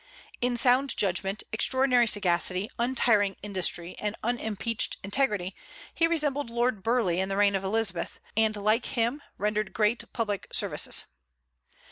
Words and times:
In 0.41 0.57
sound 0.57 0.97
judgment, 0.97 1.43
extraordinary 1.53 2.07
sagacity, 2.07 2.71
untiring 2.79 3.35
industry, 3.43 3.95
and 3.99 4.15
unimpeached 4.23 4.97
integrity, 5.03 5.55
he 5.93 6.07
resembled 6.07 6.49
Lord 6.49 6.81
Burleigh 6.81 7.19
in 7.21 7.29
the 7.29 7.37
reign 7.37 7.53
of 7.53 7.63
Elizabeth, 7.63 8.19
and, 8.35 8.55
like 8.57 8.87
him, 8.87 9.21
rendered 9.37 9.73
great 9.73 10.11
public 10.11 10.47
services. 10.51 11.05